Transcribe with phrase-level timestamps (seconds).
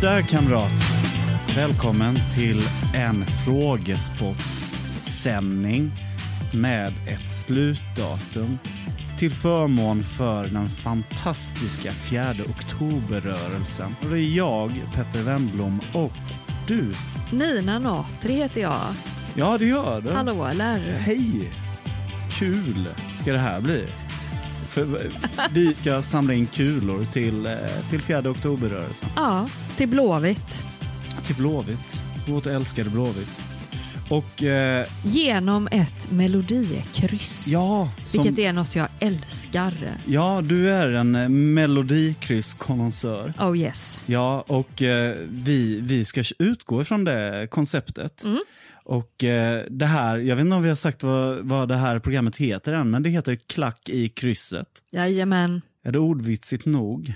[0.00, 0.72] Där kamrat.
[1.56, 2.62] Välkommen till
[2.94, 5.92] en frågesportsändning
[6.52, 8.58] med ett slutdatum
[9.18, 13.94] till förmån för den fantastiska 4 oktoberrörelsen.
[14.02, 16.12] Och det är jag, Petter Wennblom och
[16.66, 16.94] du.
[17.32, 18.80] Nina Natri heter jag.
[19.34, 20.10] Ja, det gör du.
[20.10, 20.78] Hallå eller?
[20.98, 21.52] Hej!
[22.38, 23.86] Kul ska det här bli.
[24.68, 24.84] För
[25.50, 27.52] vi ska samla in kulor till, eh,
[27.90, 29.08] till 4 oktoberrörelsen.
[29.16, 30.64] Ja, till Blåvitt.
[31.24, 32.00] Till Blåvitt.
[32.28, 33.40] Vårt älskade Blåvitt.
[34.10, 37.48] Och eh, Genom ett melodikryss.
[37.48, 39.74] ja, som, Vilket är något jag älskar.
[40.06, 43.32] ja, du är en eh, melodikrysskonnonsör.
[43.38, 44.00] Oh yes.
[44.06, 48.24] Ja, och eh, vi, vi ska utgå ifrån det konceptet.
[48.24, 48.38] Mm.
[48.84, 51.98] Och eh, det här, jag vet inte om vi har sagt vad, vad det här
[51.98, 54.68] programmet heter än, men det heter Klack i krysset.
[54.92, 55.62] Jajamän.
[55.84, 57.14] Är det ordvitsigt nog?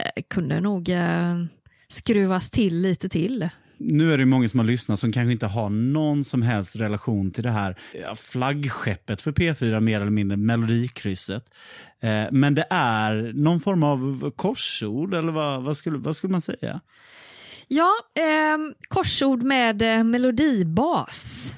[0.00, 1.44] Eh, kunde nog eh,
[1.88, 3.48] skruvas till lite till.
[3.78, 7.30] Nu är det många som har lyssnat som kanske inte har någon som helst relation
[7.30, 7.76] till det här
[8.14, 11.44] flaggskeppet för P4, mer eller mindre, Melodikrysset.
[12.00, 16.42] Eh, men det är någon form av korsord, eller vad, vad, skulle, vad skulle man
[16.42, 16.80] säga?
[17.68, 21.50] Ja, eh, korsord med melodibas.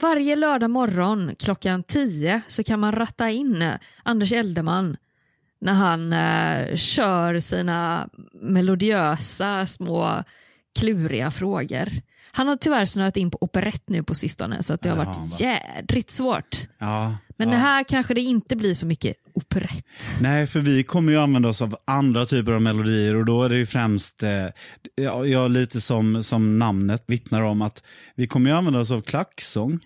[0.00, 3.72] Varje lördag morgon klockan 10 så kan man ratta in
[4.02, 4.96] Anders Eldeman
[5.64, 8.08] när han eh, kör sina
[8.42, 10.22] melodiösa små
[10.78, 11.88] kluriga frågor.
[12.32, 15.04] Han har tyvärr snöat in på operett nu på sistone så att det har Ja,
[15.04, 15.36] varit va.
[15.40, 16.56] jädrigt svårt.
[16.78, 17.54] Ja, Men ja.
[17.54, 19.84] det här kanske det inte blir så mycket operett.
[20.20, 23.48] Nej, för vi kommer ju använda oss av andra typer av melodier och då är
[23.48, 24.30] det ju främst, eh,
[24.94, 27.82] ja, ja, lite som, som namnet vittnar om, att
[28.16, 29.80] vi kommer ju använda oss av klacksång.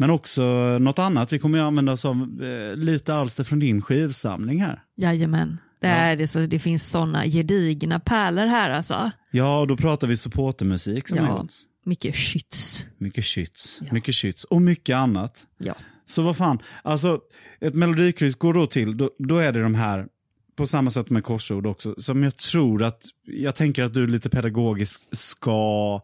[0.00, 0.42] Men också
[0.78, 4.82] något annat, vi kommer ju använda oss av eh, lite alster från din skivsamling här.
[4.96, 5.58] Jajamän.
[5.80, 9.10] Det, är det, så, det finns såna gedigna pärlor här alltså.
[9.30, 11.24] Ja, och då pratar vi supportermusik som Ja.
[11.24, 11.62] har gjorts.
[11.84, 12.86] Mycket skytts.
[12.98, 15.46] Mycket skytts, mycket skytts och mycket annat.
[15.58, 15.74] Ja.
[16.06, 17.20] Så vad fan, alltså
[17.60, 20.06] ett melodikryss går då till, då, då är det de här,
[20.56, 24.28] på samma sätt med korsord också, som jag tror att, jag tänker att du lite
[24.30, 26.00] pedagogiskt ska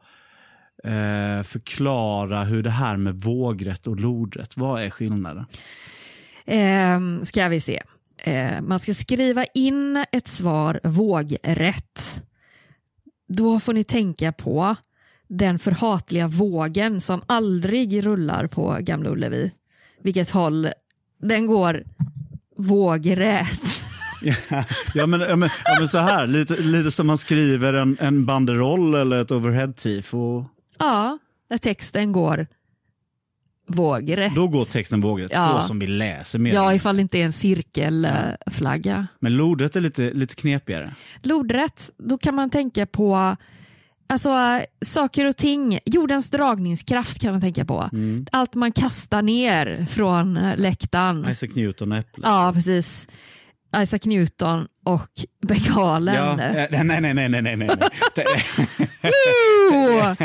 [0.85, 5.47] eh, förklara hur det här med vågrätt och lodrätt, vad är skillnaden?
[6.47, 7.83] Ehm, ska vi se.
[8.17, 12.23] Eh, man ska skriva in ett svar vågrätt.
[13.29, 14.77] Då får ni tänka på
[15.29, 19.53] den förhatliga vågen som aldrig rullar på Gamla Ullevi.
[20.03, 20.69] Vilket håll
[21.23, 21.85] den går
[22.57, 23.89] vågrätt.
[24.95, 28.27] ja, men, ja, men, ja, men så här, lite, lite som man skriver en, en
[28.27, 30.47] banderoll eller ett overhead-tifo.
[30.79, 31.19] Ja,
[31.49, 32.47] där texten går
[33.67, 34.35] vågrätt.
[34.35, 35.59] Då går texten vågrätt, Ja.
[35.61, 36.55] så som vi läser mer.
[36.55, 39.07] Ja, ifall det inte är en cirkelflagga.
[39.21, 40.91] Men lodrätt är lite, lite knepigare.
[41.23, 43.37] Lodrätt, då kan man tänka på
[44.07, 45.79] alltså, saker och ting.
[45.87, 47.89] Jordens dragningskraft kan man tänka på.
[47.93, 48.27] Mm.
[48.33, 51.29] Allt man kastar ner från eh, läktaren.
[51.31, 52.27] Isaac Newton och äpplet.
[52.27, 53.09] Ja, precis.
[53.83, 55.09] Isaac Newton och
[55.47, 56.15] Begalen.
[56.15, 57.71] Ja, eh, nej, nej, nej, nej, nej, nej.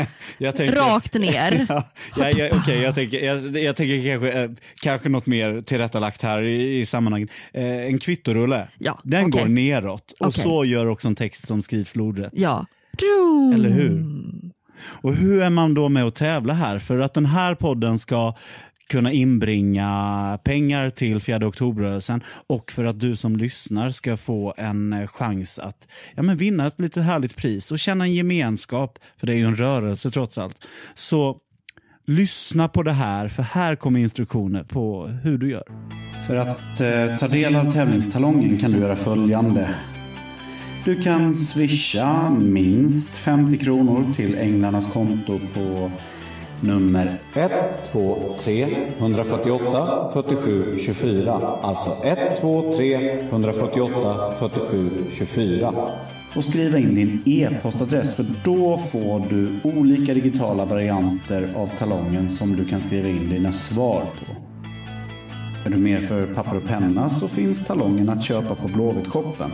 [0.38, 1.66] Jag tänker, rakt ner.
[1.68, 1.84] Ja,
[2.16, 4.50] ja, ja, okej, jag tänker, jag, jag tänker kanske, eh,
[4.82, 7.30] kanske något mer tillrättalagt här i, i sammanhanget.
[7.52, 9.42] Eh, en kvittorulle, Ja, den okej.
[9.42, 10.42] går neråt och Okej.
[10.42, 12.32] så gör också en text som skrivs lodrätt.
[12.36, 12.66] Ja.
[13.54, 14.04] Eller hur?
[14.84, 16.78] Och hur är man då med att tävla här?
[16.78, 18.34] För att den här podden ska
[18.90, 24.92] kunna inbringa pengar till 4 oktoberrörelsen och för att du som lyssnar ska få en
[24.92, 29.26] eh, chans att ja, men vinna ett lite härligt pris och känna en gemenskap, för
[29.26, 30.56] det är ju en rörelse trots allt.
[30.94, 31.36] Så
[32.06, 35.64] lyssna på det här, för här kommer instruktioner på hur du gör.
[36.26, 39.74] För att eh, ta del av tävlingstalongen kan du göra följande.
[40.84, 45.90] Du kan swisha minst 50 kronor till Änglarnas konto på
[46.60, 51.32] nummer 123 148 47 24.
[51.62, 55.74] Alltså 123 148 47 24.
[56.36, 62.56] och skriva in din e-postadress för då får du olika digitala varianter av talongen som
[62.56, 64.32] du kan skriva in dina svar på.
[65.66, 69.50] Är du mer för papper och penna så finns talongen att köpa på Blåvitt-shoppen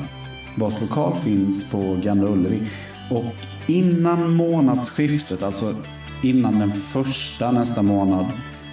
[0.56, 2.62] vars lokal finns på Gamla Ullevi.
[3.10, 3.34] Och
[3.66, 5.74] innan månadsskiftet, alltså
[6.22, 8.26] innan den första nästa månad,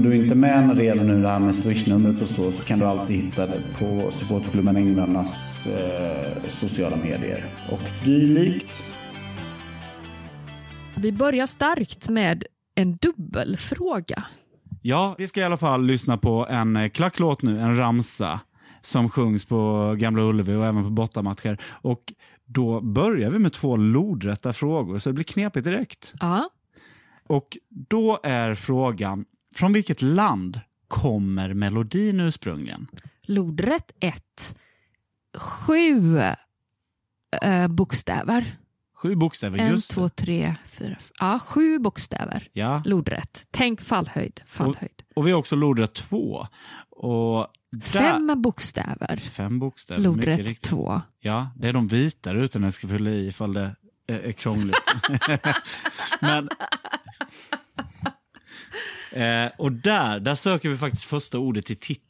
[0.02, 2.78] Du inte med när det gäller nu det här med swishnumret och så, så kan
[2.78, 8.84] du alltid hitta det på supporterklubben Änglarnas eh, sociala medier och dylikt.
[10.98, 12.44] Vi börjar starkt med
[12.74, 14.24] en dubbelfråga.
[14.82, 18.40] Ja, vi ska i alla fall lyssna på en eh, klacklåt nu, en ramsa
[18.80, 21.60] som sjungs på Gamla Ullevi och även på bortamatcher.
[21.64, 22.12] Och
[22.44, 26.14] då börjar vi med två lodrätta frågor, så det blir knepigt direkt.
[26.20, 26.50] Ja.
[27.26, 32.86] Och då är frågan, från vilket land kommer melodin ursprungligen?
[33.22, 34.56] Lodrätt 1.
[35.38, 36.18] Sju
[37.42, 38.56] eh, bokstäver.
[38.96, 40.96] Sju bokstäver, En, just två, tre, fyra.
[41.18, 42.48] Ja, sju bokstäver.
[42.52, 42.82] Ja.
[42.84, 43.46] Lodrätt.
[43.50, 44.40] Tänk fallhöjd.
[44.46, 45.02] fallhöjd.
[45.14, 46.46] Och vi har också lodrätt två.
[46.90, 49.16] Och där, Fem bokstäver.
[49.16, 50.60] Fem bokstäver, Lodrätt.
[50.60, 51.02] 2.
[51.20, 53.76] Ja, det är de vita rutorna jag ska fylla i ifall det
[54.06, 54.76] är, är krångligt.
[56.20, 56.48] Men,
[59.12, 62.05] eh, och där, där söker vi faktiskt första ordet i titeln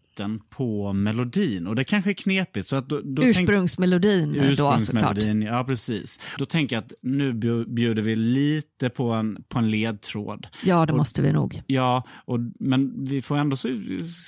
[0.51, 1.67] på melodin.
[1.67, 2.69] Och det kanske är knepigt.
[2.69, 4.51] Så att då, då tänk- Ursprungsmelodin då såklart.
[4.81, 6.21] Ursprungsmelodin, ja precis.
[6.39, 10.47] Då tänker jag att nu bju- bjuder vi lite på en, på en ledtråd.
[10.65, 11.63] Ja, det Och- måste vi nog.
[11.67, 13.57] Ja, och, men vi får ändå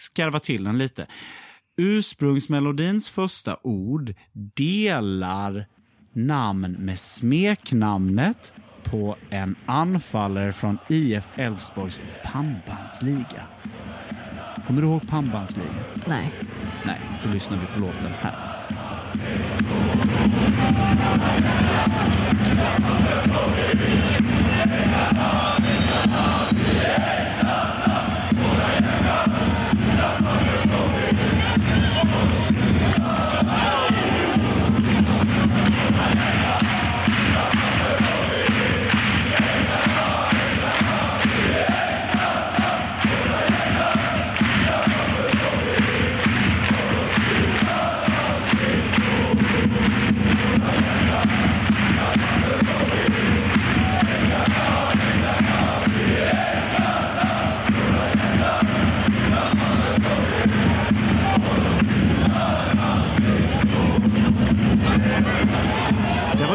[0.08, 1.06] skarva till den lite.
[1.76, 4.14] Ursprungsmelodins första ord
[4.56, 5.66] delar
[6.12, 8.52] namn med smeknamnet
[8.84, 13.46] på en anfallare från IF Elfsborgs pannbandsliga.
[14.68, 15.74] Kommer du ihåg pannbandsligan?
[16.06, 16.32] Nej.
[16.86, 18.34] Nej, då lyssnar vi på låten här.
[30.62, 30.67] Det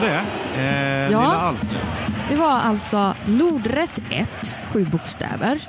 [0.03, 0.25] det.
[0.61, 1.07] Eh, Ja.
[1.19, 2.01] Lilla alstret.
[2.29, 4.29] Det var alltså lodrätt 1,
[4.71, 5.61] sju bokstäver.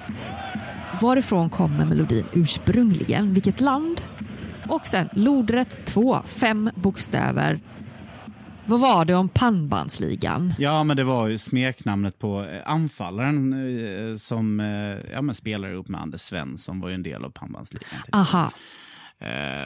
[1.01, 3.35] Varifrån kommer melodin ursprungligen?
[3.35, 4.01] Vilket land?
[4.69, 7.61] Och sen lodrätt 2, fem bokstäver.
[8.67, 10.55] Vad var det om pannbandsligan?
[10.59, 13.53] Ja, men det var ju smeknamnet på eh, anfallaren
[14.13, 14.67] eh, som eh,
[15.13, 18.01] ja, men spelade upp med Anders Svensson var ju en del av pannbandsligan.
[18.13, 18.51] Aha,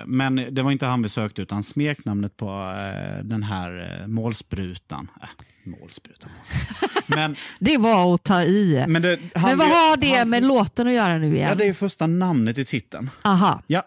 [0.06, 5.10] Men det var inte han vi sökte utan smeknamnet på eh, den här eh, målsprutan.
[5.22, 5.28] Äh,
[5.64, 6.30] målsprutan.
[7.06, 8.84] men, det var att ta i.
[8.88, 11.58] men, det, han, Men vad har det han- med låten att göra nu Ja, igen?
[11.58, 13.10] det är första namnet i titeln.
[13.22, 13.82] Aha, Ja,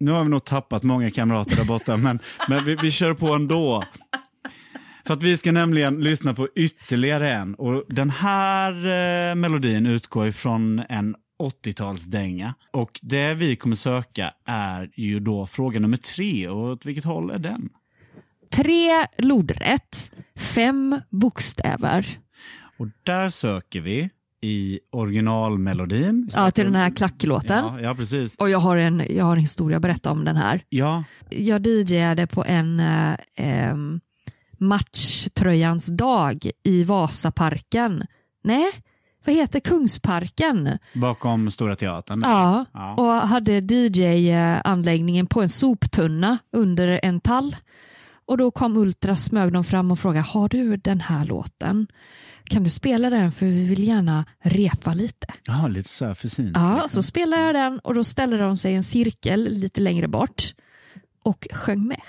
[0.00, 2.18] nu har vi nog tappat många kamrater där borta, men,
[2.48, 3.84] men vi, vi kör på ändå.
[5.06, 7.54] För att vi ska nämligen lyssna på ytterligare en.
[7.54, 8.72] Och den här
[9.30, 11.16] eh, melodin utgår ifrån en
[11.48, 12.54] 80-talsdänga.
[12.70, 16.48] Och det vi kommer söka är ju då fråga nummer tre.
[16.48, 17.68] Och åt vilket håll är den?
[18.52, 22.06] tre lodrätt, fem bokstäver.
[22.76, 26.30] Och där söker vi i originalmelodin.
[26.34, 27.64] Ja, till den här klacklåten.
[27.64, 28.36] Ja, ja precis.
[28.36, 30.64] Och jag har, en, jag har en historia att berätta om den här.
[30.68, 33.74] Ja, Jag DJade på en eh,
[34.58, 38.06] matchtröjans dag i Vasaparken.
[38.44, 38.72] Nej,
[39.24, 40.78] vad heter Kungsparken?
[40.94, 42.20] bakom Stora Teatern.
[42.24, 42.94] Ja, Ja.
[42.94, 47.56] och hade DJ-anläggningen på en soptunna under en tall.
[48.26, 51.86] Och då kom Ultra, smög de fram och frågade, har du den här låten?
[52.44, 55.26] Kan du spela den för vi vill gärna repa lite.
[55.46, 56.56] Ja, lite så här försynt.
[56.56, 56.88] Ja, liksom.
[56.88, 60.54] så spelade jag den och då ställde de sig i en cirkel lite längre bort
[61.24, 62.00] och sjöng med.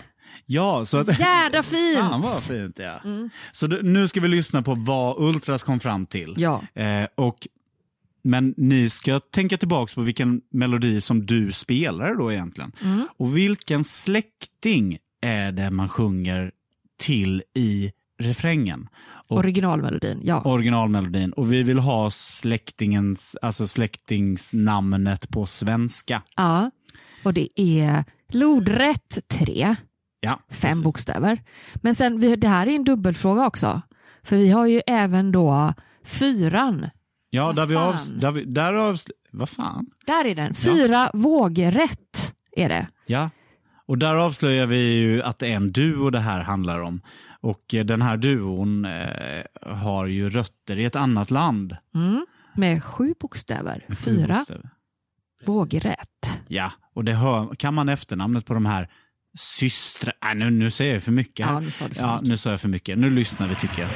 [0.46, 1.20] Ja, så att...
[1.20, 2.00] Jädra fint!
[2.00, 3.02] Fan vad fint ja.
[3.52, 6.36] Så du, nu ska vi lyssna på vad Ultras kom fram till.
[6.38, 6.64] Ja.
[6.74, 7.48] Eh, och,
[8.24, 12.72] men ni ska tänka tillbaka på vilken melodi som du spelar då egentligen.
[13.18, 16.52] Och vilken släkting är det man sjunger
[17.00, 18.88] till i refrängen?
[19.28, 20.42] Och Originalmelodin, ja.
[20.42, 21.34] originalmelodin.
[21.34, 26.22] Och vi vill ha släktingens, alltså släktingsnamnet på svenska.
[26.36, 26.72] ja.
[27.24, 29.76] Och det är lodrätt 3,
[30.24, 30.84] Ja, fem precis.
[30.84, 31.42] bokstäver.
[31.76, 33.82] Men sen, vi, det här är en dubbelfråga också.
[34.24, 35.74] För vi har ju även då
[36.06, 36.90] fyran.
[37.30, 38.20] Ja, Vad där vi av, fan?
[38.20, 39.86] där vi, där avsl- vad fan?
[40.06, 40.54] Där är den.
[40.54, 42.88] Fyra vågrätt är det.
[43.06, 43.30] Ja,
[43.86, 47.02] och där avslöjar vi ju att det är en duo det här handlar om.
[47.42, 51.78] Och eh, den här duon eh, har ju rötter i ett annat land.
[51.96, 52.26] Mm.
[52.56, 53.86] Med sju bokstäver.
[53.90, 54.70] Sju Fyra bokstäver.
[55.46, 56.40] vågrätt.
[56.48, 58.90] Ja, och det hör, kan man efternamnet på de här
[59.38, 60.14] systrar...
[60.24, 61.46] Nej, nu, nu säger jag för mycket.
[61.46, 61.54] här.
[61.54, 62.98] Ja, nu sa ja, nu sa jag för mycket.
[62.98, 63.92] Nu lyssnar vi tycker jag.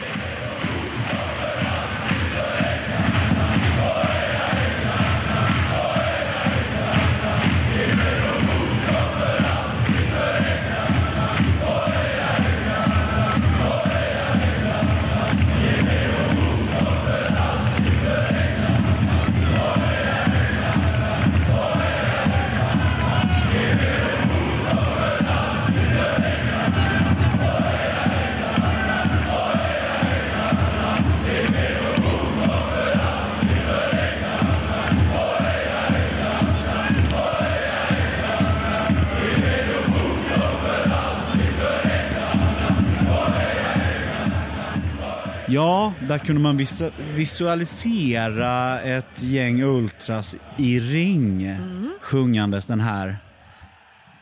[45.57, 51.89] Ja, där kunde man visu visualisera ett gäng ultras i ring Mm.
[52.01, 53.17] sjungandes den här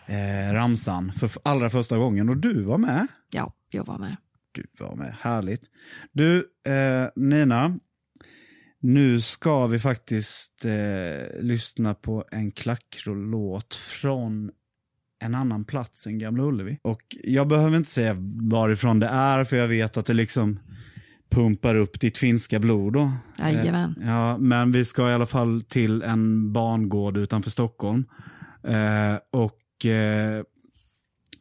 [0.06, 2.30] eh, ramsan för allra första gången.
[2.30, 3.08] Och du var med.
[3.34, 4.16] Ja, jag var med.
[4.52, 5.62] Du var med, härligt.
[6.12, 6.38] Du,
[6.68, 7.80] eh, Nina.
[8.80, 14.52] Nu ska vi faktiskt eh, lyssna på en klackrolåt från
[15.20, 16.80] en annan plats än Gamla Ullevi.
[16.82, 18.16] Och jag behöver inte säga
[18.52, 20.60] varifrån det är, för jag vet att det liksom
[21.36, 22.94] pumpar upp ditt finska blod.
[22.94, 23.12] Då.
[23.40, 23.96] Jajamän.
[24.02, 28.06] Eh, ja, men vi ska i alla fall till en barngård utanför Stockholm.
[28.64, 30.44] Eh, och eh,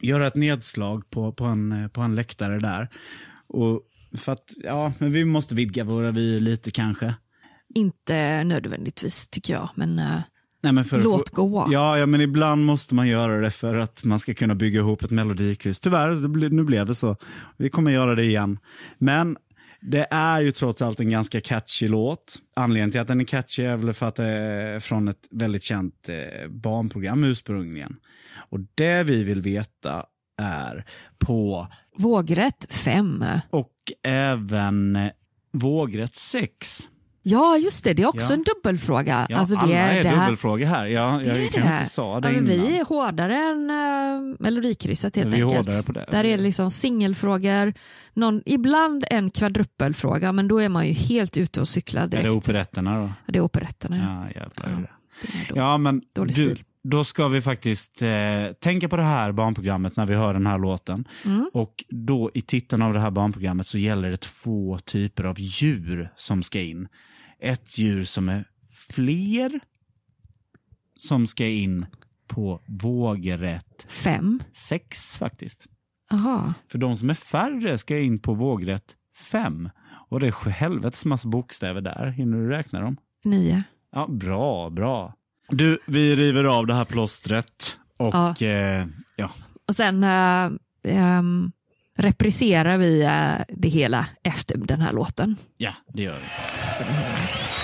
[0.00, 2.88] göra ett nedslag på, på, en, eh, på en läktare där.
[3.48, 3.82] Och
[4.18, 7.14] för att, ja, men vi måste vidga våra vyer lite kanske.
[7.74, 10.20] Inte nödvändigtvis tycker jag, men eh,
[10.62, 11.68] Nej, men för låt få- gå.
[11.70, 15.02] Ja, ja, men ibland måste man göra det för att man ska kunna bygga ihop
[15.02, 15.80] ett melodikryss.
[15.80, 17.16] Tyvärr, nu blev det så.
[17.56, 18.58] Vi kommer göra det igen.
[18.98, 19.36] Men
[19.84, 22.36] det är ju trots allt en ganska catchy låt.
[22.56, 25.62] Anledningen till att den är catchy är väl för att det är från ett väldigt
[25.62, 27.96] känt eh, barnprogram ursprungligen.
[28.50, 30.06] Och det vi vill veta
[30.42, 30.84] är
[31.18, 33.24] på, Vågrätt 5.
[33.50, 35.10] och även eh,
[35.52, 36.88] vågrätt 6.
[37.26, 37.94] Ja, just det.
[37.94, 38.34] Det är också Ja.
[38.34, 39.26] en dubbelfråga.
[39.28, 40.86] Ja, alltså, det, alla är det här, dubbelfrågor här.
[40.86, 42.44] Ja, det jag är kanske inte sa det ja, innan.
[42.46, 43.70] Vi är hårdare än
[44.30, 45.66] uh, Melodikrysset helt Vi är enkelt.
[45.66, 46.06] hårdare på det.
[46.10, 47.74] Där är det liksom singelfrågor,
[48.14, 52.24] någon, ibland en kvadruppelfråga, men då är man ju helt ute och cyklar Är direkt.
[52.24, 53.32] det operetterna då?
[53.32, 53.96] det är operetterna.
[53.96, 54.30] Ja.
[54.34, 54.78] Ja, jävlar.
[54.78, 55.56] är är då.
[55.56, 58.08] Ja, men du, då ska vi faktiskt eh,
[58.60, 61.08] tänka på det här barnprogrammet när vi hör den här låten.
[61.24, 61.50] Mm.
[61.52, 66.08] Och då i titeln av det här barnprogrammet så gäller det två typer av djur
[66.16, 66.88] som ska in.
[67.44, 68.44] Ett djur som är
[68.90, 69.60] fler
[70.98, 71.86] som ska in
[72.28, 74.42] på vågrätt Fem.
[74.52, 75.66] sex faktiskt.
[76.12, 76.54] Aha.
[76.70, 78.96] För de som är färre ska in på vågrätt
[79.30, 79.70] fem.
[80.10, 82.06] Och det är helvetes massa bokstäver där.
[82.06, 82.96] Hinner du räkna dem?
[83.24, 83.62] Nio.
[83.92, 85.14] Ja, bra, bra.
[85.48, 88.36] Du, vi river av det här plåstret och Ja.
[88.46, 88.86] eh,
[89.16, 89.30] ja.
[89.68, 90.52] Och sen uh,
[91.18, 91.52] um,
[91.96, 95.36] repriserar vi eh, det hela efter den här låten.
[95.56, 96.24] ja det gör vi.
[96.76, 97.63] Så det är-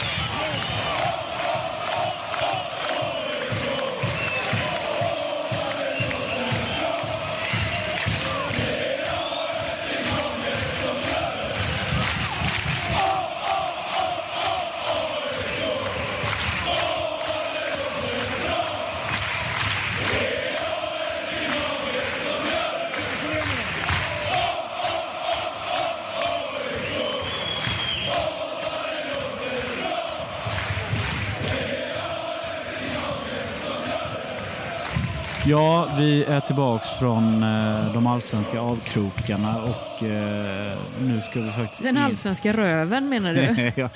[35.51, 41.83] Ja, vi är tillbaks från eh, de allsvenska avkrokarna och eh, nu ska vi faktiskt...
[41.83, 43.73] Den in- allsvenska röven menar du?
[43.81, 43.91] ja,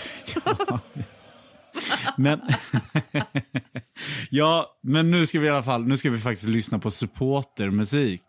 [0.69, 0.81] ja.
[2.17, 2.41] Men,
[4.31, 8.23] ja, men nu ska vi i alla fall nu ska vi faktiskt lyssna på supportermusik.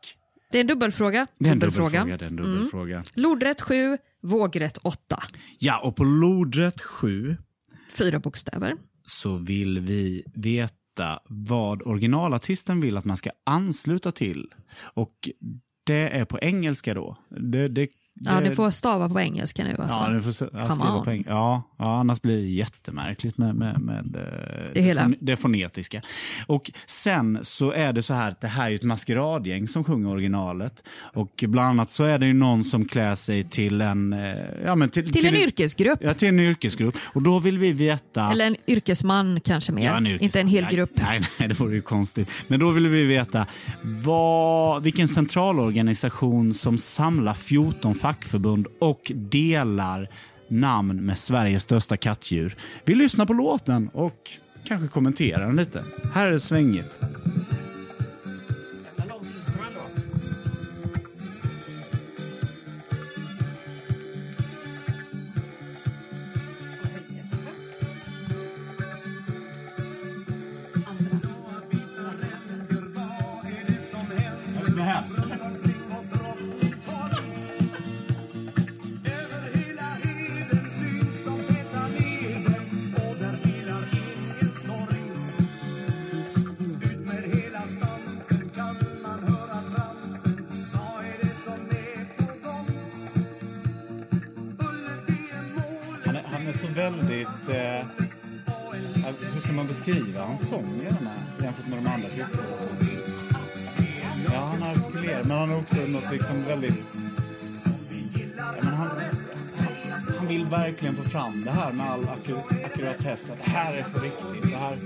[0.51, 1.27] Det är en dubbelfråga.
[1.39, 1.99] Det är en Dubbelfråga.
[1.99, 2.17] dubbelfråga.
[2.17, 3.03] Det är en dubbelfråga.
[3.13, 5.23] Lodrätt 7, vågrätt 8.
[5.59, 7.37] Ja, och på lodrätt 7
[7.97, 8.73] Fyra bokstäver.
[9.05, 10.73] så vill vi veta
[11.25, 14.53] vad originalartisten vill att man ska ansluta till.
[14.77, 15.29] Och
[15.83, 17.17] det är på engelska då.
[17.29, 19.99] Det, det, Ja, du får stava på engelska nu alltså.
[19.99, 21.31] Ja, du får skriva på engelska.
[21.33, 25.01] Ja, ja, annars blir det jättemärkligt med, med, med eh, Det hela.
[25.01, 26.01] fon- det fonetiska.
[26.47, 30.09] Och sen så är det så här att det här är ett maskeradgäng som sjunger
[30.09, 30.83] originalet.
[30.97, 34.13] Och bland annat så är det ju någon som klär sig till en...
[34.13, 35.99] eh, Ja, men till, Till en yrkesgrupp.
[36.01, 36.95] Ja, till en yrkesgrupp.
[37.13, 38.31] Och då vill vi veta...
[38.31, 39.85] Eller en yrkesman kanske mer.
[39.85, 40.25] Ja, en yrkesman.
[40.25, 40.91] Inte en hel Nej, grupp.
[40.95, 42.29] Nej, nej, det vore ju konstigt.
[42.47, 43.45] Men då vill vi veta
[43.81, 50.09] vad, vilken centralorganisation som samlar 14 fackförbund och delar
[50.47, 52.55] namn med Sveriges största kattdjur.
[52.83, 54.31] Vi lyssnar på låten och
[54.65, 55.83] kanske kommenterar den lite.
[56.13, 56.99] Här är det svängigt.
[99.85, 102.69] Beskriva hans sång i den här jämfört med de andra krigslåtarna?
[104.33, 106.83] Ja, han artikulerar, men han har också något liksom väldigt...
[108.37, 108.89] Ja, men han,
[110.27, 112.09] vill verkligen få fram det här med all
[112.65, 113.29] ackuratess.
[113.29, 114.51] Att det här är på riktigt.
[114.51, 114.77] Det här...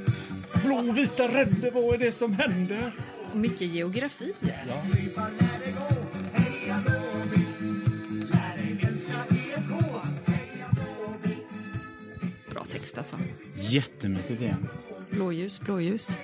[0.65, 2.91] Blå, vita, rädde, vad är det som händer?
[3.31, 4.33] Och mycket geografi.
[4.39, 4.75] Ja.
[12.51, 13.17] Bra text alltså.
[13.55, 14.67] Jättemysigt igen.
[15.11, 16.17] Blåljus, blåljus.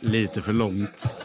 [0.00, 1.16] Lite för långt.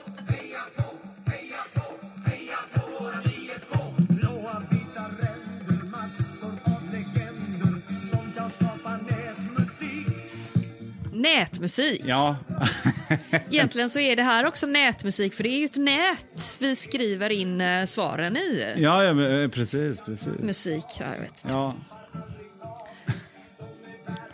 [11.14, 12.02] Nätmusik.
[12.06, 12.36] Ja.
[13.52, 17.30] Egentligen så är det här också nätmusik för det är ju ett nät vi skriver
[17.30, 18.74] in eh, svaren i.
[18.78, 20.40] Ja, ja men, eh, precis, precis.
[20.40, 21.54] Musik, ja, jag vet inte.
[21.54, 21.76] Ja,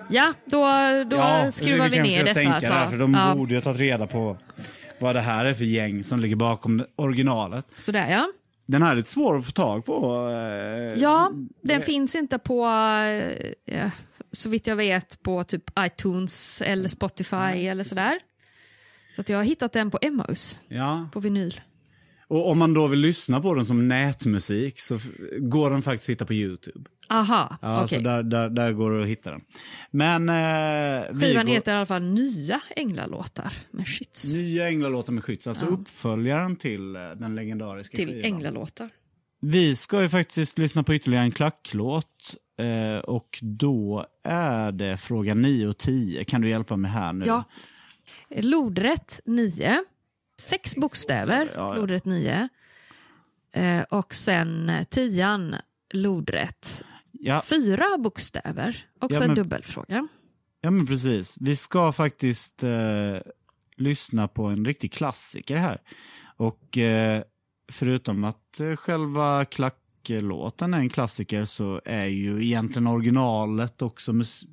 [0.10, 0.58] Ja, då,
[1.10, 2.40] då ja, skruvar vi, ner detta.
[2.54, 2.70] alltså.
[2.70, 3.36] det här, för de ja.
[3.36, 4.38] borde ju ha tagit reda på
[5.00, 7.66] vad det här är för gäng som ligger bakom originalet.
[7.78, 8.28] Sådär ja.
[8.66, 10.28] Den här är lite svår att få tag på.
[10.30, 12.66] eh, Ja, den finns inte på,
[13.66, 13.90] eh,
[14.32, 18.16] så vitt jag vet, på typ iTunes eller Spotify eller sådär.
[19.16, 21.10] Så att jag har hittat den på Emmaus, Ja.
[21.14, 21.62] på vinyl.
[22.30, 25.00] Och om man då vill lyssna på den som nätmusik så
[25.40, 26.90] går den faktiskt att hitta på YouTube.
[27.10, 29.42] Aha, Ja, så där, där, där går det att hitta den.
[29.92, 34.38] Men eh, Skivan går, heter i alla fall Nya Änglalåtar med Skytts.
[34.38, 38.24] Nya Änglalåtar med Skytts, alltså uppföljaren till eh, den legendariska Till skivan.
[38.26, 38.90] Änglalåtar.
[39.42, 42.36] Vi ska ju faktiskt lyssna på ytterligare en klacklåt.
[42.58, 46.24] Eh, och då är det fråga 9 och 10.
[46.24, 47.26] Kan du hjälpa mig här nu?
[47.26, 47.44] Ja.
[48.30, 49.84] Lodrätt 9.
[50.40, 51.82] Sex bokstäver, Ja, ja.
[51.82, 52.50] lodrätt 9.
[53.54, 55.56] Eh, och sen tian,
[55.94, 56.84] lodrätt.
[57.12, 60.08] Ja, Fyra bokstäver, också Ja, en men- dubbelfråga.
[60.62, 61.38] ja men precis.
[61.40, 63.18] Vi ska faktiskt eh,
[63.78, 65.82] lyssna på en riktig klassiker här.
[66.38, 67.24] Och eh,
[67.72, 69.46] förutom att eh, själva
[70.10, 74.46] Låten är en klassiker så är ju egentligen originalet också mus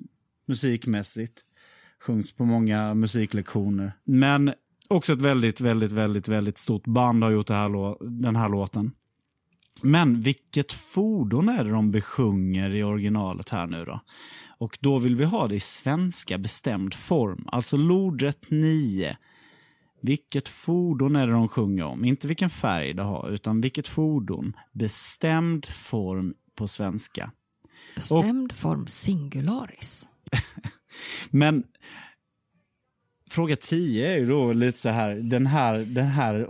[0.47, 1.41] musikmässigt.
[2.01, 3.93] Sjungs på många musiklektioner.
[4.05, 4.53] Men
[4.89, 8.93] också ett väldigt, väldigt, väldigt, väldigt stort band har gjort det här den här låten.
[9.83, 14.01] Men vilket fordon är det de besjunger i originalet här nu då?
[14.59, 19.17] Och då vill vi ha det i svenska bestämd form, alltså lodrätt 9.
[20.05, 22.05] Vilket fordon är det de sjunger om?
[22.05, 24.53] Inte vilken färg det har, utan vilket fordon.
[24.73, 27.31] Bestämd form på svenska.
[27.95, 30.09] Bestämd form singularis.
[31.31, 31.65] Men
[33.31, 36.47] fråga 10 är ju då lite så här, den här, den här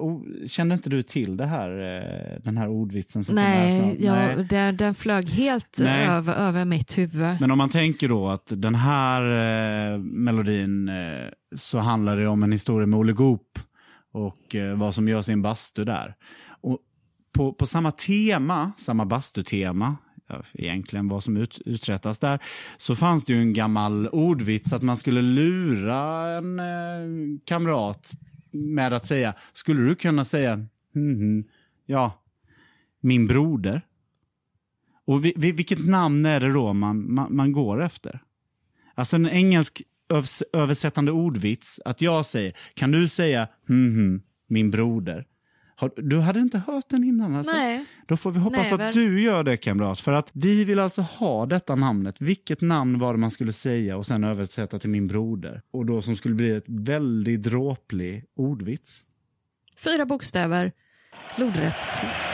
[0.46, 3.24] kände inte du till det här, eh, den här ordvitsen?
[3.24, 3.94] Som Nej, snart?
[3.98, 4.46] ja, Nej.
[4.50, 6.06] Den, den flög helt Nej.
[6.06, 7.36] över, över mitt huvud.
[7.40, 9.22] Men om man tänker då att den här
[9.92, 13.58] eh, melodin eh, så handlar det om en historia med Olle Goop
[14.12, 16.14] och eh, vad som görs i en bastu där.
[16.60, 16.78] Och
[17.34, 19.96] på, på samma tema, samma bastutema,
[20.54, 22.38] egentligen vad som ut, uträttas där,
[22.76, 28.12] så fanns det ju en gammal ordvits att man skulle lura en eh, kamrat
[28.50, 31.44] med att säga, skulle du kunna säga, "Mhm,
[31.86, 32.22] ja,
[33.00, 33.82] min broder?
[35.06, 38.20] Och vi, vi, vilket namn är det då man, man, man går efter?
[38.94, 45.26] Alltså en engelsk övs, översättande ordvits, att jag säger, kan du säga mhm, min broder?
[45.76, 47.52] Har, du hade inte hört den innan alltså?
[47.52, 47.84] Nej.
[48.06, 48.88] Då får vi hoppas Never.
[48.88, 50.00] att du gör det kamrat.
[50.00, 52.16] För att vi vill alltså ha detta namnet.
[52.18, 55.62] Vilket namn var det man skulle säga och sen översätta till min broder?
[55.70, 59.04] Och då som skulle bli ett väldigt dråplig ordvits.
[59.84, 60.72] Fyra bokstäver,
[61.38, 62.33] lodrätt 10.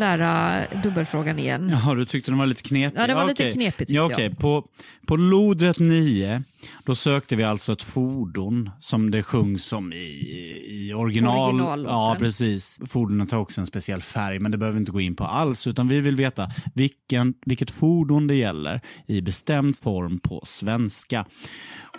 [0.00, 1.68] Där dubbelfrågan igen.
[1.72, 3.00] Jaha, du tyckte den var lite knepig?
[3.00, 3.52] Ja, det var lite okej.
[3.52, 4.12] knepigt, tyckte ja, jag.
[4.12, 4.34] okej.
[4.34, 4.64] På,
[5.06, 6.42] på lodrätt 9,
[6.84, 9.96] då sökte vi alltså ett fordon som det sjungs som i,
[10.66, 11.48] i original.
[11.48, 11.94] Originallåten.
[11.94, 12.80] Ja, precis.
[12.86, 15.66] Fordonet har också en speciell färg, men det behöver vi inte gå in på alls.
[15.66, 21.26] Utan vi vill veta vilken, vilket fordon det gäller i bestämd form på svenska.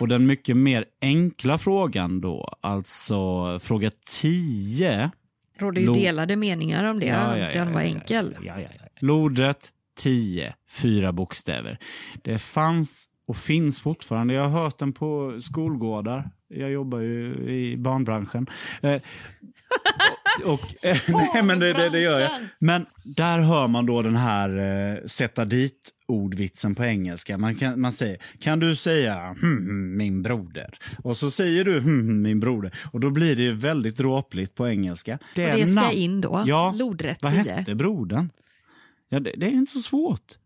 [0.00, 5.10] Och den mycket mer enkla frågan då, alltså fråga 10
[5.58, 7.06] råder ju Lo- delade meningar om det.
[7.54, 8.36] den var enkel.
[8.42, 8.86] Ja, ja, ja.
[9.00, 11.78] Lodrätt 10, fyra bokstäver.
[12.22, 14.34] Det fanns och finns fortfarande.
[14.34, 16.30] Jag har hört den på skolgårdar.
[16.48, 18.46] Jag jobbar ju i barnbranschen.
[18.82, 19.00] Eh,
[20.44, 20.96] och, eh,
[21.34, 22.30] nej, men det, det, det gör jag.
[22.58, 27.38] Men där hör man då den här eh, sätta dit ordvitsen på engelska.
[27.38, 30.78] Man, kan, man säger, kan du säga hmm, hmm, min broder?
[31.02, 32.74] Och så säger du hmm, hmm, min broder.
[32.92, 35.14] Och då blir det väldigt dråpligt på engelska.
[35.14, 36.42] Och det ska in då.
[36.46, 37.42] Ja, Lodrätt vad 10.
[37.42, 38.30] hette brodern?
[39.08, 40.38] Ja, det, det är inte så svårt.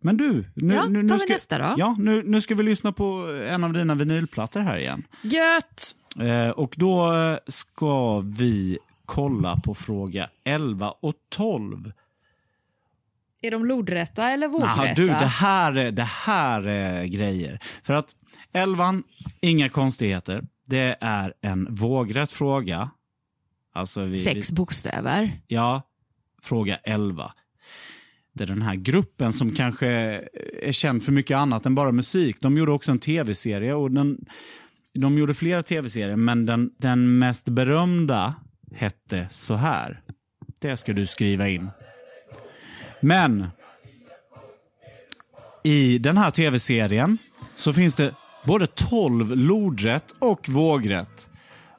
[0.00, 1.74] Men du, nu, Ja, nu, nu ska, nästa då.
[1.76, 3.04] Ja, nu, nu ska vi lyssna på
[3.48, 5.06] en av dina vinylplattor här igen.
[5.22, 5.94] Gött!
[6.18, 7.12] Eh, och då
[7.48, 11.92] ska vi kolla på fråga 11 och 12.
[13.42, 14.74] Är de lodrätta eller vågrätta?
[14.76, 17.60] Naha, du, det här, är- det här är grejer.
[17.82, 18.10] För att
[18.52, 19.02] 11,
[19.40, 20.42] inga konstigheter.
[20.66, 22.90] Det är en vågrätt fråga.
[23.74, 25.40] Alltså vi, Sex bokstäver.
[25.46, 25.82] Ja,
[26.42, 27.32] fråga 11.
[28.34, 29.88] Det är den här gruppen som kanske
[30.62, 32.36] är känd för mycket annat än bara musik.
[32.40, 34.18] De gjorde också en tv-serie och den,
[34.94, 38.34] de gjorde flera tv-serier men den, den mest berömda
[38.74, 40.00] hette så här.
[40.60, 41.70] Det ska du skriva in.
[43.00, 43.46] Men
[45.62, 47.18] i den här tv-serien
[47.56, 51.28] så finns det både 12 lodrätt och vågrätt.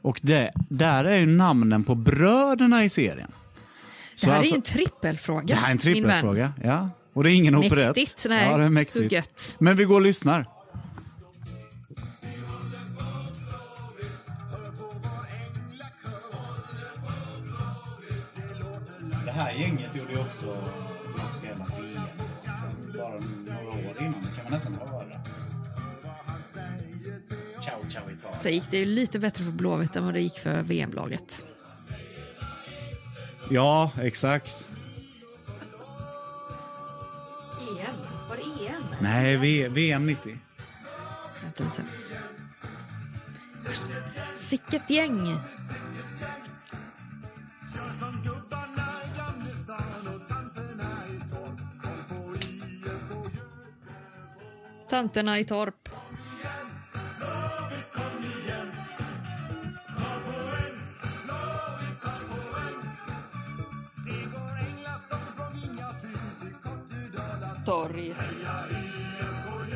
[0.01, 3.31] Och det, där är ju namnen på bröderna i serien.
[4.21, 5.45] Det här alltså- är en trippelfråga.
[5.45, 6.53] det här är en trippelfråga.
[6.63, 6.89] Ja.
[7.13, 7.95] Och det är ingen operett.
[7.95, 8.25] Mäktigt.
[8.29, 9.09] Nej, ja, det är mäktigt.
[9.09, 9.55] så gött.
[9.59, 10.45] Men vi går och lyssnar.
[28.41, 31.45] Så gick det ju lite bättre för Blåvitt än vad det gick för VM-laget.
[33.49, 34.67] Ja, exakt.
[37.59, 37.95] EM?
[38.29, 38.83] Var det EM?
[39.01, 40.37] Nej, v VM 90.
[41.43, 41.83] Vänta lite.
[44.35, 45.37] Sicket gäng.
[54.89, 55.90] Tanterna i Torp.
[68.09, 69.71] Torg.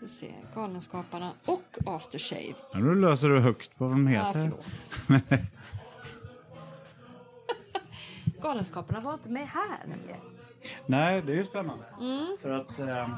[0.00, 2.54] Vi ser Galenskaparna och Aftershave.
[2.72, 4.52] Ja, nu löser du högt på vad de Ja, heter.
[5.06, 5.22] förlåt.
[8.42, 10.20] Galenskaparna var inte med här nämligen.
[10.86, 11.84] Nej, det är ju spännande.
[12.00, 12.36] Mm.
[12.42, 13.10] För att ehm,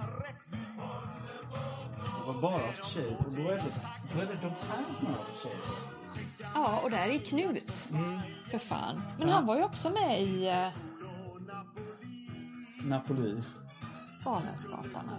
[2.03, 2.61] det var bara
[2.95, 3.65] tjej och då är det,
[4.15, 5.57] då är det de här som har tjej.
[6.55, 7.89] Ja, och där är Knut.
[8.51, 9.03] För fan.
[9.19, 10.69] Men han var ju också med i uh,
[12.89, 13.43] Napoli.
[14.25, 15.19] Galenskaparna.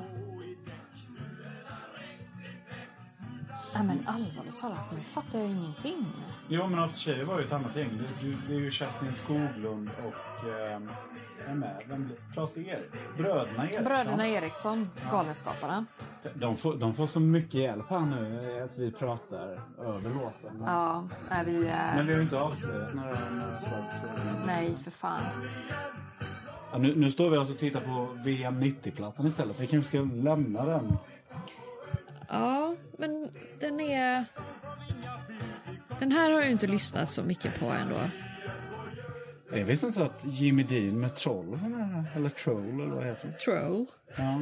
[3.75, 6.05] Nej men allvarligt talat, nu fattar jag ingenting.
[6.47, 7.89] Jo, men After Tjejer var ju ett annat gäng.
[7.91, 10.49] Det, det, det är ju Kerstin Skoglund och...
[10.49, 10.89] ehm,
[11.47, 12.91] Vem är Vem blir- Klas-Erik?
[13.17, 13.83] Bröderna Eriksson.
[13.83, 15.85] Bröderna Eriksson, Galenskaparna.
[16.33, 20.63] De får, de får så mycket hjälp här nu att vi pratar över låten.
[20.65, 21.67] Ja, nej vi...
[21.67, 24.03] eh, Men vi har ju inte avslöjat några, några slags...
[24.03, 25.21] eh, nej, för fan.
[26.71, 29.59] Ja, nu, nu står vi alltså och tittar på VM 90-plattan istället.
[29.59, 30.97] Vi kanske ska lämna den.
[32.29, 32.64] Ja,
[33.65, 34.25] den är...
[35.99, 37.99] Den här har jag inte lyssnat så mycket på ändå.
[39.51, 41.59] Jag visste inte att Jimmy Dean med Troll.
[42.15, 43.33] Eller Troll, eller vad heter det?
[43.33, 43.85] Troll.
[44.17, 44.41] Ja.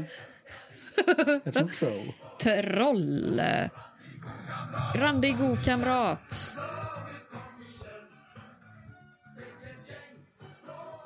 [1.43, 2.13] Jag tror Troll.
[2.39, 3.41] Troll.
[4.95, 6.55] Randig god kamrat.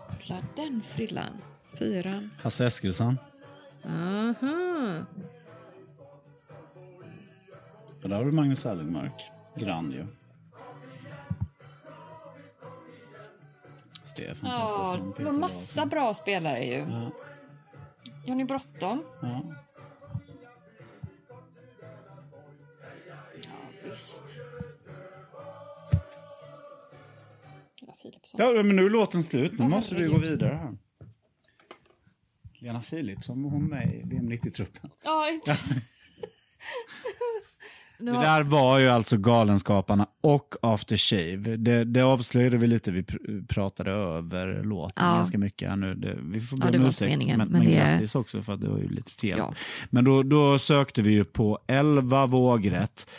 [0.09, 1.41] Kolla den frillan.
[1.79, 2.29] Fyran.
[2.41, 3.17] Hasse Eskilsson.
[3.85, 5.05] Aha.
[8.03, 9.23] Och där har du Magnus Erlingmark.
[9.55, 10.05] Grann ju.
[14.03, 15.89] Stefan Ja, Pettersson, det Peter var massa Larsson.
[15.89, 16.85] bra spelare ju.
[18.25, 18.35] Ja.
[18.35, 19.03] Ni bråttom?
[19.21, 19.41] Ja.
[23.83, 24.23] Visst.
[27.81, 28.39] Ja, Philipsson.
[28.55, 29.59] Ja, men nu är låten slut.
[29.59, 30.77] Nu måste vi gå vidare här.
[32.59, 34.89] Lena Philipsson, var hon med i VM 90-truppen?
[35.03, 35.57] Ja, inte.
[38.11, 41.57] Det har- där var ju alltså Galenskaparna och After Shave.
[41.57, 45.15] Det, det avslöjade vi lite, vi pr- pratade över låten Ja.
[45.15, 45.95] ganska mycket här nu.
[45.95, 48.61] Det, vi får be Ja, om ursäkt, men, men men det- grattis också för att
[48.61, 49.35] det var ju lite fel.
[49.37, 49.53] Ja.
[49.89, 53.09] Men då, då sökte vi ju på 11 vågrätt,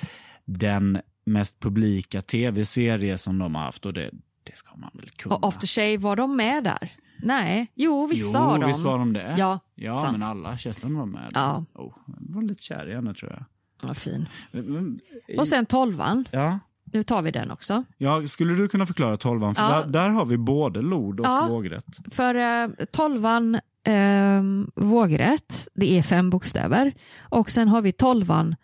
[0.44, 4.10] den mest publika tv-serie som de har haft och det,
[4.42, 5.34] det ska man väl kunna.
[5.34, 6.92] Och After Shave, var de med där?
[7.22, 8.68] Nej, jo vissa jo, av dem.
[8.68, 9.34] visst var de det?
[9.38, 10.18] Ja, ja sant.
[10.18, 10.56] men alla.
[10.56, 11.30] Kerstin var med.
[11.34, 11.64] Ja.
[11.74, 13.44] Oh, jag var lite kär i henne tror jag.
[13.82, 14.28] Ja, fin.
[14.50, 14.98] Men- men-
[15.38, 16.58] Och sen tolvan, Ja.
[16.92, 17.84] nu tar vi den också.
[17.98, 19.54] Ja, skulle du kunna förklara tolvan?
[19.54, 19.80] För Ja.
[19.80, 21.46] där, där har vi både lod och Ja.
[21.48, 21.84] vågrätt.
[22.10, 24.42] För eh, tolvan eh,
[24.74, 26.94] vågrätt, det är fem bokstäver.
[27.20, 28.56] Och sen har vi tolvan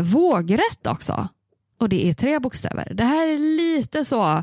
[0.00, 1.28] vågrätt också.
[1.78, 2.94] Och det är tre bokstäver.
[2.94, 4.42] Det här är lite så,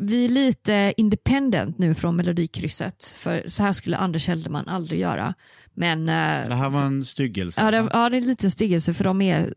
[0.00, 3.14] vi är lite independent nu från Melodikrysset.
[3.18, 5.34] För så här skulle Anders Helderman aldrig göra.
[5.76, 7.60] Men eh, Det här var en styggelse.
[7.60, 7.96] Ja det, alltså.
[7.98, 9.54] ja, det är en liten styggelse för de är,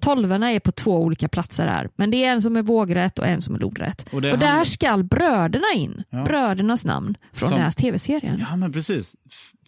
[0.00, 1.88] tolvorna är på två olika platser här.
[1.96, 4.02] Men det är en som är vågrätt och en som är lodrätt.
[4.08, 6.02] Och Och, där handlar- ska bröderna in.
[6.10, 6.24] Ja.
[6.24, 8.36] Brödernas namn från Som- den här tv-serien.
[8.50, 9.14] Ja, men precis.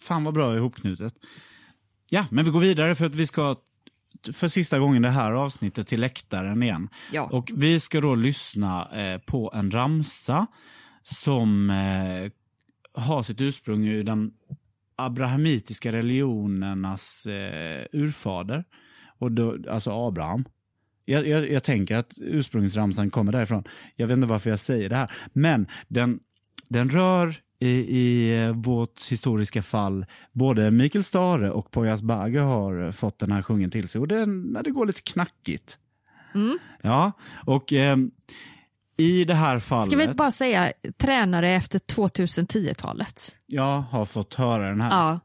[0.01, 1.13] Fan vad bra ihopknutet.
[2.09, 3.55] Ja, men vi går vidare för att vi ska
[4.33, 6.89] för sista gången det här avsnittet till läktaren igen.
[7.11, 7.21] Ja.
[7.21, 10.47] Och vi ska då lyssna eh, på en ramsa
[11.03, 12.31] som eh,
[13.03, 14.31] har sitt ursprung i den
[14.95, 18.63] abrahamitiska religionernas eh, urfader.
[19.19, 20.45] Och då, alltså Abraham.
[21.05, 23.63] Jag, jag, jag tänker att ursprungsramsan kommer därifrån.
[23.95, 25.11] Jag vet inte varför jag säger det här.
[25.33, 26.19] Men den,
[26.67, 32.91] den rör i, i eh, vårt historiska fall både Mikael Stare och Poyas Bagge har
[32.91, 34.01] fått den här sjungen till sig.
[34.01, 35.77] Och när det går lite knackigt.
[36.35, 36.59] Mm.
[36.81, 37.11] Ja,
[37.45, 38.11] och ehm,
[38.97, 39.87] i det här fallet.
[39.87, 43.37] Ska vi bara säga tränare efter 2010-talet?
[43.45, 44.89] Jag har fått höra den här.
[44.89, 45.19] Ja.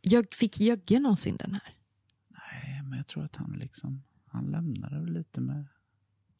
[0.00, 1.74] Jag fick Jögge någonsin den här?
[2.28, 5.66] Nej, men jag tror att han liksom, han lämnade lite med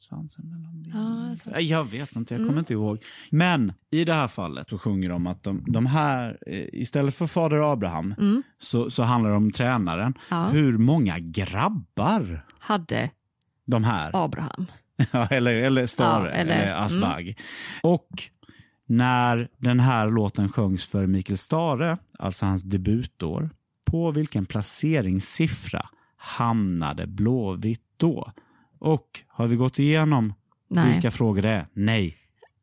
[0.03, 1.31] svansen mellan Ja, benen.
[1.31, 1.51] alltså.
[1.51, 2.59] Nej, jag vet inte, jag kommer Mm.
[2.59, 2.99] inte ihåg.
[3.31, 7.27] Men i det här fallet så sjunger de att de, de här, eh, istället för
[7.27, 8.43] fader Abraham, Mm.
[8.59, 10.15] så, så handlar det om tränaren.
[10.31, 10.45] Ja.
[10.49, 13.11] Hur många grabbar Hade
[13.67, 14.67] de här, Abraham.
[15.31, 17.35] Eller, eller Stare, Ja, eller- eller, Asbag.
[17.83, 18.09] Och
[18.87, 23.51] när den här låten sjöngs för Mikael Stare, alltså hans debutår,
[23.91, 28.33] på vilken placeringssiffra hamnade Blåvitt då?
[28.81, 30.35] Och har vi gått igenom
[30.71, 30.93] Nej.
[30.93, 31.67] vilka frågor det är?
[31.73, 32.17] Nej.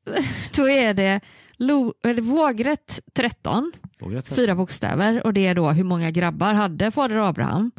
[0.55, 1.19] Då är det
[1.57, 4.27] lo, eller vågrätt 13, Vågat.
[4.27, 5.25] fyra bokstäver.
[5.25, 7.71] Och det är då hur många grabbar hade fader Abraham?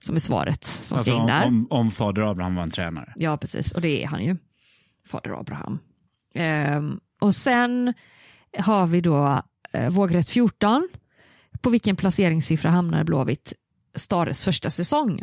[0.00, 1.46] Som är svaret som Alltså ska in om, där.
[1.46, 3.12] om, om fader Abraham var en tränare.
[3.16, 3.72] Ja, precis.
[3.72, 4.36] Och det är han ju.
[5.06, 5.78] Fader Abraham.
[6.34, 7.94] Ehm, och sen
[8.58, 10.88] har vi då eh, vågrätt 14.
[11.60, 13.54] På vilken placeringssiffra hamnar Blåvitt
[13.94, 15.22] Stares första säsong?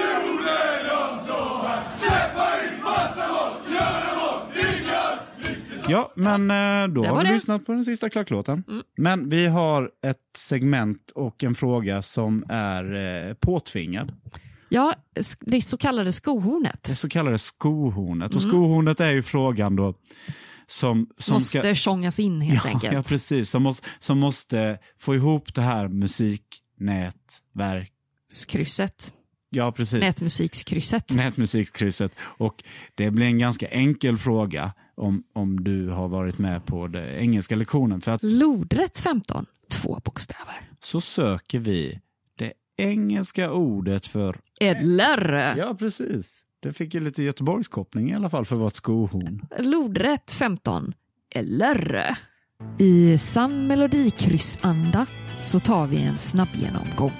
[5.91, 7.33] Ja, men eh, då har vi det.
[7.33, 8.63] lyssnat på den sista klacklåten.
[8.97, 12.93] Men vi har ett segment och en fråga som är
[13.27, 14.13] eh, påtvingad.
[14.69, 14.95] Ja,
[15.39, 16.83] det så kallade skohornet.
[16.83, 18.31] Det så kallade skohornet.
[18.31, 18.35] Mm.
[18.35, 19.93] Och skohornet är ju frågan då
[20.67, 21.91] som, som Måste ska...
[21.91, 22.93] sjungas in helt Ja, enkelt.
[22.93, 23.49] ja, precis.
[23.49, 27.91] Som måste, som måste få ihop det här musiknätverk...
[28.47, 29.13] Krysset.
[29.49, 29.99] Ja, precis.
[30.01, 31.13] Nätmusikskrysset.
[31.13, 32.11] Nätmusikkrysset.
[32.19, 32.63] Och
[32.95, 37.55] det blir en ganska enkel fråga om, om du har varit med på den engelska
[37.55, 38.01] lektionen.
[38.01, 39.45] För att Lodrätt 15.
[39.69, 40.69] Två bokstäver.
[40.83, 41.99] så söker vi
[42.35, 44.37] det engelska ordet för...
[44.61, 46.45] Eller Ja, precis.
[46.59, 49.47] Det fick ju lite Göteborgskoppling i alla fall för vårt skohorn.
[49.59, 50.93] lodrätt 15.
[51.35, 52.07] Eller
[52.79, 55.05] i sann melodikrysanda
[55.39, 57.13] så tar vi en snabb genomgång.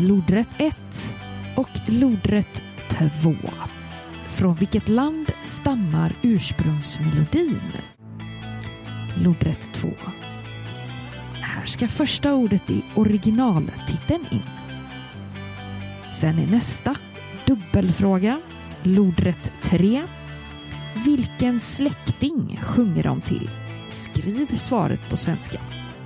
[0.00, 0.76] Lodrätt 1
[1.56, 2.62] och lodrätt
[3.22, 3.34] 2.
[4.32, 7.60] Från vilket land stammar ursprungsmelodin?
[9.16, 9.88] Lodrätt 2.
[11.32, 14.42] Här ska första ordet i originaltiteln in.
[16.10, 16.94] Sen är nästa
[17.46, 18.40] dubbelfråga
[18.82, 20.02] Lodrätt 3.
[21.04, 23.50] Vilken släkting sjunger de till?
[23.88, 25.60] Skriv svaret på svenska.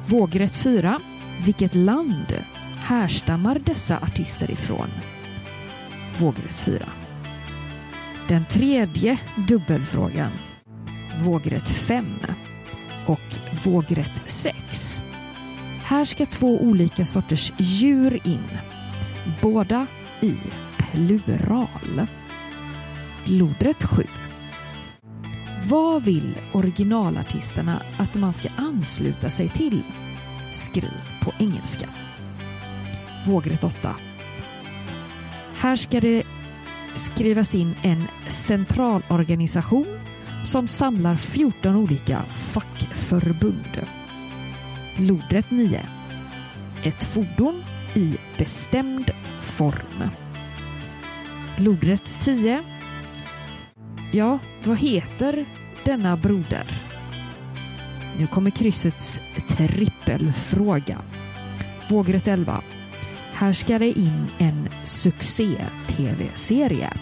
[0.07, 1.01] Vågrätt 4.
[1.45, 2.35] Vilket land
[2.79, 4.91] härstammar dessa artister ifrån?
[6.19, 6.89] Vågrätt 4.
[8.29, 10.31] Den tredje dubbelfrågan.
[11.25, 12.07] Vågrätt 5
[13.07, 15.03] och vågrätt 6.
[15.85, 18.49] Här ska två olika sorters djur in.
[19.43, 19.87] Båda
[20.21, 20.35] i
[20.79, 22.07] plural.
[23.25, 24.07] Lodrätt 7.
[25.65, 29.83] Vad vill originalartisterna att man ska ansluta sig till?
[30.51, 31.89] Skriv på engelska.
[33.27, 33.97] Vågrätt 8.
[35.55, 36.23] Här ska det
[36.97, 39.87] skrivas in en centralorganisation
[40.45, 43.87] som samlar 14 olika fackförbund.
[44.99, 45.87] Lodrätt 9.
[46.85, 49.11] Ett fordon i bestämd
[49.43, 50.11] form.
[51.59, 52.63] Lodrätt 10.
[54.13, 55.47] Ja, vad heter
[55.85, 56.83] denna broder?
[58.19, 60.99] Nu kommer kryssets trippelfråga.
[61.91, 62.63] Vågrätt 11.
[63.39, 66.93] Här ska det in en succé-tv-serie.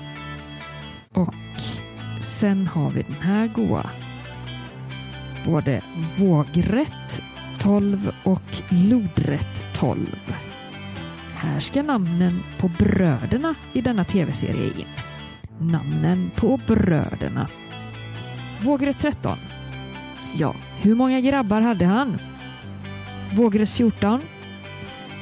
[1.14, 1.34] Och
[2.22, 3.90] sen har vi den här goa.
[5.44, 5.82] Både
[6.18, 7.22] vågrätt
[7.58, 10.34] 12 och lodrätt 12.
[11.34, 14.86] Här ska namnen på bröderna i denna tv-serie in.
[15.58, 17.48] Namnen på bröderna.
[18.62, 19.38] Vågrätt 13.
[20.38, 22.18] Ja, hur många grabbar hade han?
[23.36, 24.20] Vågrätt 14.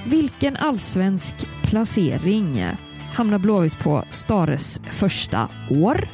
[0.07, 2.67] Vilken allsvensk placering
[3.13, 6.09] hamnar Blåvitt på Stares första år?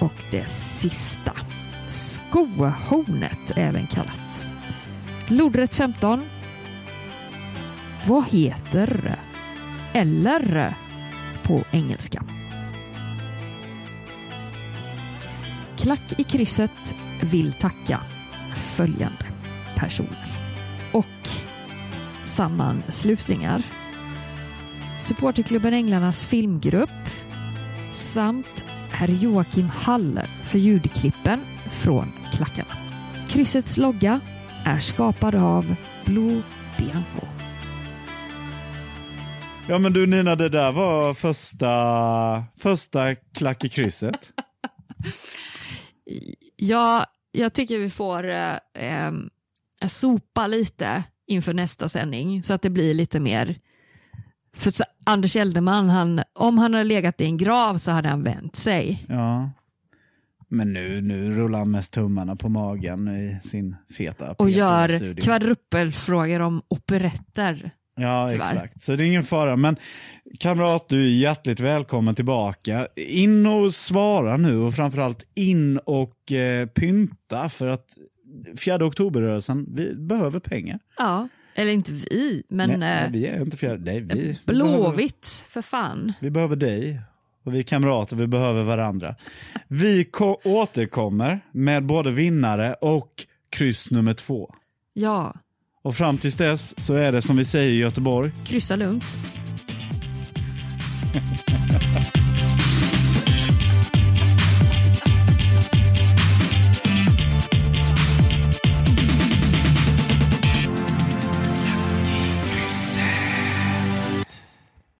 [0.00, 1.32] Och det sista.
[1.86, 4.46] Skohornet även kallat.
[5.28, 6.24] Lodrätt 15.
[8.06, 9.18] Vad heter
[9.92, 10.74] eller
[11.42, 12.24] på engelska?
[15.78, 18.00] Klack i krysset vill tacka
[18.54, 19.26] följande
[19.76, 20.26] personer.
[20.92, 21.39] Och
[22.30, 23.62] sammanslutningar.
[24.98, 26.90] Supporterklubben Änglarnas filmgrupp
[27.92, 31.40] samt herr Joakim Hall för ljudklippen
[31.70, 32.76] från Klackarna.
[33.28, 34.20] Kryssets logga
[34.64, 36.42] är skapad av Blue
[36.78, 37.26] Bianco.
[39.68, 44.32] Ja men du Nina, det där var första, första klack i krysset.
[46.62, 49.12] Ja, jag tycker vi får eh, eh,
[49.86, 53.54] sopa lite inför nästa sändning så att det blir lite mer
[54.56, 58.22] för så, Anders Eldeman, han, om han hade legat i en grav så hade han
[58.22, 59.04] vänt sig.
[59.08, 59.50] Ja.
[60.48, 65.24] Men nu, nu rullar han mest tummarna på magen i sin feta Och gör P4-studio.
[65.24, 67.70] kvadrupelfrågor om operetter.
[67.96, 68.46] Ja, tyvärr.
[68.54, 68.82] exakt.
[68.82, 69.56] Så det är ingen fara.
[69.56, 69.76] Men
[70.38, 72.88] kamrat, du är hjärtligt välkommen tillbaka.
[72.96, 77.86] In och svara nu och framförallt in och eh, pynta för att
[78.58, 80.78] 4 oktoberrörelsen, vi behöver pengar.
[80.98, 83.82] Ja, eller inte vi, men nej, nej, eh, vi är inte fjärde.
[83.92, 86.12] Nej, vi, Blåvitt för fan.
[86.20, 87.00] vi behöver dig
[87.44, 89.16] och vi är kamrater, vi behöver varandra.
[89.68, 93.10] Vi ko- återkommer med både vinnare och
[93.50, 94.54] kryss nummer två.
[94.94, 95.34] Ja,
[95.82, 99.04] Och fram tills dess så är det som vi säger i Göteborg, kryssa lugnt.